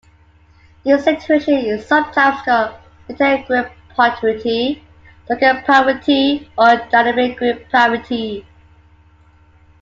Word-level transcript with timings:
This 0.83 1.03
situation 1.03 1.53
is 1.59 1.85
sometimes 1.87 2.41
called 2.41 2.73
'retail 3.07 3.43
grid 3.45 3.71
parity', 3.95 4.83
'socket 5.27 5.63
parity' 5.63 6.49
or 6.57 6.75
'dynamic 6.89 7.37
grid 7.37 7.69
parity'. 7.69 8.43